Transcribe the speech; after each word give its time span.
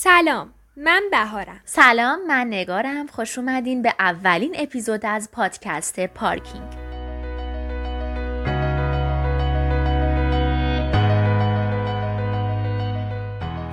سلام 0.00 0.54
من 0.76 1.02
بهارم. 1.10 1.60
سلام 1.64 2.26
من 2.26 2.46
نگارم. 2.46 3.06
خوش 3.06 3.38
اومدین 3.38 3.82
به 3.82 3.94
اولین 3.98 4.54
اپیزود 4.58 5.06
از 5.06 5.30
پادکست 5.32 6.00
پارکینگ. 6.06 6.70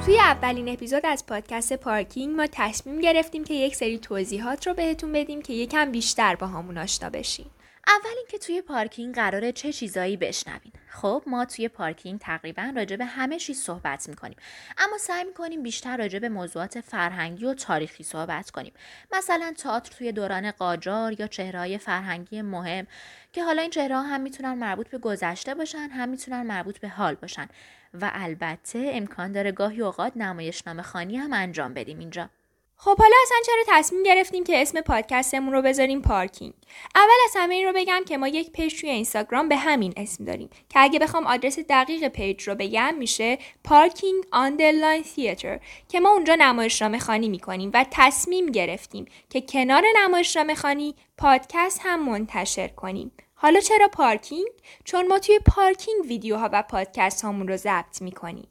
توی 0.05 0.19
اولین 0.19 0.69
اپیزود 0.69 1.05
از 1.05 1.25
پادکست 1.25 1.73
پارکینگ 1.73 2.35
ما 2.35 2.47
تصمیم 2.51 2.99
گرفتیم 2.99 3.43
که 3.43 3.53
یک 3.53 3.75
سری 3.75 3.97
توضیحات 3.97 4.67
رو 4.67 4.73
بهتون 4.73 5.11
بدیم 5.11 5.41
که 5.41 5.53
یکم 5.53 5.91
بیشتر 5.91 6.35
با 6.35 6.47
همون 6.47 6.77
آشنا 6.77 7.09
بشین. 7.09 7.45
اول 7.87 8.17
اینکه 8.17 8.37
توی 8.37 8.61
پارکینگ 8.61 9.15
قراره 9.15 9.51
چه 9.51 9.73
چیزایی 9.73 10.17
بشنوین. 10.17 10.71
خب 10.89 11.23
ما 11.27 11.45
توی 11.45 11.67
پارکینگ 11.67 12.19
تقریبا 12.19 12.73
راجع 12.75 12.95
به 12.95 13.05
همه 13.05 13.39
چیز 13.39 13.61
صحبت 13.61 14.09
می‌کنیم. 14.09 14.37
اما 14.77 14.97
سعی 14.97 15.23
می‌کنیم 15.23 15.63
بیشتر 15.63 15.97
راجع 15.97 16.19
به 16.19 16.29
موضوعات 16.29 16.81
فرهنگی 16.81 17.45
و 17.45 17.53
تاریخی 17.53 18.03
صحبت 18.03 18.51
کنیم. 18.51 18.73
مثلا 19.11 19.53
تئاتر 19.57 19.91
توی 19.97 20.11
دوران 20.11 20.51
قاجار 20.51 21.19
یا 21.19 21.27
چهره‌های 21.27 21.77
فرهنگی 21.77 22.41
مهم 22.41 22.87
که 23.33 23.43
حالا 23.43 23.61
این 23.61 23.71
چهره 23.71 23.95
هم 23.95 24.21
می‌تونن 24.21 24.53
مربوط 24.53 24.89
به 24.89 24.97
گذشته 24.97 25.55
باشن 25.55 25.89
هم 25.91 26.09
می‌تونن 26.09 26.41
مربوط 26.41 26.79
به 26.79 26.89
حال 26.89 27.15
باشن. 27.15 27.47
و 27.93 28.11
البته 28.13 28.89
امکان 28.93 29.31
داره 29.31 29.51
گاهی 29.51 29.81
اوقات 29.81 30.17
نمایشنامه 30.17 30.81
خوانی 30.81 31.17
هم 31.17 31.33
انجام 31.33 31.73
بدیم 31.73 31.99
اینجا. 31.99 32.29
خب 32.77 32.97
حالا 32.97 33.15
اصلا 33.23 33.37
چرا 33.45 33.63
تصمیم 33.67 34.03
گرفتیم 34.03 34.43
که 34.43 34.61
اسم 34.61 34.81
پادکستمون 34.81 35.53
رو 35.53 35.61
بذاریم 35.61 36.01
پارکینگ؟ 36.01 36.53
اول 36.95 37.15
از 37.25 37.31
همه 37.35 37.55
این 37.55 37.67
رو 37.67 37.73
بگم 37.75 38.01
که 38.07 38.17
ما 38.17 38.27
یک 38.27 38.51
page 38.51 38.81
توی 38.81 38.89
اینستاگرام 38.89 39.49
به 39.49 39.55
همین 39.55 39.93
اسم 39.97 40.25
داریم 40.25 40.49
که 40.69 40.79
اگه 40.79 40.99
بخوام 40.99 41.27
آدرس 41.27 41.59
دقیق 41.59 42.07
page 42.07 42.43
رو 42.43 42.55
بگم 42.55 42.95
میشه 42.95 43.37
پارکینگ 43.63 44.23
underline 44.31 45.03
تیاتر 45.03 45.59
که 45.89 45.99
ما 45.99 46.09
اونجا 46.09 46.35
نمایشنامه 46.35 46.99
خوانی 46.99 47.29
می‌کنیم 47.29 47.71
و 47.73 47.85
تصمیم 47.91 48.45
گرفتیم 48.45 49.05
که 49.29 49.41
کنار 49.41 49.83
نمایشنامه 49.95 50.55
خوانی 50.55 50.95
پادکست 51.17 51.81
هم 51.83 52.09
منتشر 52.09 52.67
کنیم. 52.67 53.11
حالا 53.35 53.59
چرا 53.59 53.87
پارکینگ؟ 53.87 54.47
چون 54.83 55.07
ما 55.07 55.19
توی 55.19 55.39
پارکینگ 55.39 56.05
ویدیوها 56.05 56.49
و 56.53 56.61
پادکست 56.61 57.21
هامون 57.21 57.47
رو 57.47 57.57
ضبط 57.57 58.01
می‌کنیم. 58.01 58.47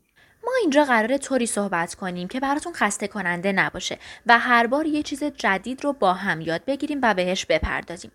اینجا 0.61 0.85
قراره 0.85 1.19
طوری 1.19 1.47
صحبت 1.47 1.95
کنیم 1.95 2.29
که 2.29 2.41
براتون 2.41 2.73
خسته 2.73 3.09
کننده 3.09 3.53
نباشه 3.53 3.99
و 4.27 4.39
هر 4.39 4.67
بار 4.67 4.87
یه 4.87 5.03
چیز 5.03 5.25
جدید 5.25 5.85
رو 5.85 5.93
با 5.93 6.13
هم 6.13 6.41
یاد 6.41 6.65
بگیریم 6.65 6.99
و 7.03 7.15
بهش 7.15 7.47
بپردازیم. 7.47 8.11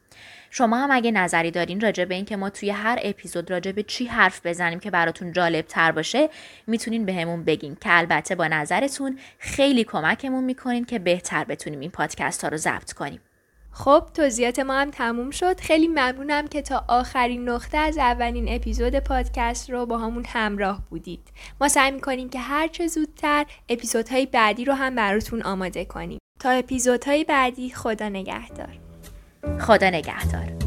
شما 0.49 0.77
هم 0.77 0.91
اگه 0.91 1.11
نظری 1.11 1.51
دارین 1.51 1.79
راجع 1.79 2.05
به 2.05 2.15
این 2.15 2.25
که 2.25 2.35
ما 2.35 2.49
توی 2.49 2.69
هر 2.69 2.99
اپیزود 3.03 3.51
راجع 3.51 3.71
به 3.71 3.83
چی 3.83 4.05
حرف 4.05 4.45
بزنیم 4.45 4.79
که 4.79 4.91
براتون 4.91 5.31
جالب 5.31 5.65
تر 5.65 5.91
باشه 5.91 6.29
می‌تونین 6.67 7.05
بهمون 7.05 7.43
به 7.43 7.51
بگین 7.51 7.77
که 7.81 7.97
البته 7.97 8.35
با 8.35 8.47
نظرتون 8.47 9.19
خیلی 9.39 9.83
کمکمون 9.83 10.43
می‌کنین 10.43 10.85
که 10.85 10.99
بهتر 10.99 11.43
بتونیم 11.43 11.79
این 11.79 11.91
پادکست 11.91 12.43
ها 12.43 12.49
رو 12.49 12.57
ضبط 12.57 12.93
کنیم. 12.93 13.19
خب 13.79 14.03
توضیحات 14.13 14.59
ما 14.59 14.73
هم 14.73 14.91
تموم 14.91 15.31
شد. 15.31 15.59
خیلی 15.59 15.87
ممنونم 15.87 16.47
که 16.47 16.61
تا 16.61 16.85
آخرین 16.87 17.49
نقطه 17.49 17.77
از 17.77 17.97
اولین 17.97 18.45
اپیزود 18.55 18.99
پادکست 18.99 19.69
رو 19.69 19.85
با 19.85 19.97
همون 19.97 20.25
همراه 20.27 20.81
بودید. 20.89 21.27
ما 21.61 21.67
سعی 21.67 21.91
می‌کنیم 21.91 22.29
که 22.29 22.39
هرچه 22.39 22.87
زودتر 22.87 23.45
اپیزودهای 23.69 24.25
بعدی 24.25 24.65
رو 24.65 24.73
هم 24.73 24.95
براتون 24.95 25.41
آماده 25.41 25.85
کنیم. 25.85 26.19
تا 26.39 26.49
اپیزودهای 26.49 27.23
بعدی 27.23 27.69
خدا 27.69 28.09
نگهدار. 28.09 28.79
خدا 29.59 29.89
نگهدار. 29.89 30.58